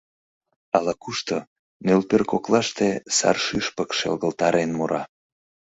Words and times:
Ала-кушто, 0.77 1.37
нӧлпер 1.85 2.23
коклаште, 2.31 2.89
сар 3.17 3.37
шӱшпык 3.45 3.89
шелгылтарен 3.99 4.71
муралта. 4.77 5.09